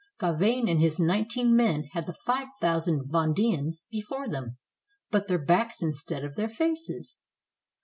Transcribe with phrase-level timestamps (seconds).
[0.17, 4.57] Gauvain and his nine teen men had the five thousand Vendeans before them,
[5.11, 7.19] but their backs instead of their faces.